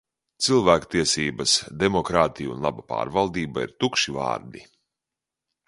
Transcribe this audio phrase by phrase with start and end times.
[0.43, 1.53] Cilvēktiesības,
[1.83, 4.67] demokrātija un laba pārvaldība ir tukši vārdi.